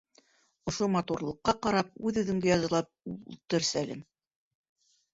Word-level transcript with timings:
Ошо 0.71 0.87
матурлыҡҡа 0.95 1.55
ҡарап, 1.67 1.93
үҙ-үҙеңде 2.11 2.51
язалап 2.57 2.93
ултырсәлең. 3.19 4.05